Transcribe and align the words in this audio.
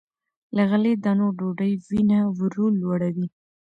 له 0.55 0.63
غلې- 0.69 1.01
دانو 1.03 1.27
ډوډۍ 1.37 1.73
وینه 1.89 2.19
ورو 2.37 2.65
لوړوي. 2.79 3.27